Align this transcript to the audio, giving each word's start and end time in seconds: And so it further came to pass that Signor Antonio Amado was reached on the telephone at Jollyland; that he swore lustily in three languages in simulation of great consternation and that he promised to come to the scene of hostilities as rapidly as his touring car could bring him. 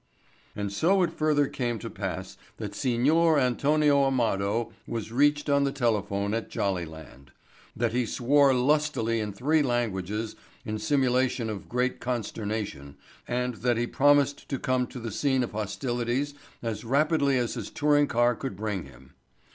And 0.55 0.73
so 0.73 1.03
it 1.03 1.13
further 1.13 1.47
came 1.47 1.77
to 1.77 1.87
pass 1.87 2.35
that 2.57 2.73
Signor 2.73 3.37
Antonio 3.37 4.05
Amado 4.05 4.71
was 4.87 5.11
reached 5.11 5.47
on 5.47 5.63
the 5.63 5.71
telephone 5.71 6.33
at 6.33 6.49
Jollyland; 6.49 7.31
that 7.75 7.91
he 7.93 8.07
swore 8.07 8.51
lustily 8.51 9.19
in 9.19 9.31
three 9.31 9.61
languages 9.61 10.35
in 10.65 10.79
simulation 10.79 11.51
of 11.51 11.69
great 11.69 11.99
consternation 11.99 12.95
and 13.27 13.57
that 13.57 13.77
he 13.77 13.85
promised 13.85 14.49
to 14.49 14.57
come 14.57 14.87
to 14.87 14.99
the 14.99 15.11
scene 15.11 15.43
of 15.43 15.51
hostilities 15.51 16.33
as 16.63 16.83
rapidly 16.83 17.37
as 17.37 17.53
his 17.53 17.69
touring 17.69 18.07
car 18.07 18.33
could 18.33 18.55
bring 18.55 18.85
him. 18.85 19.13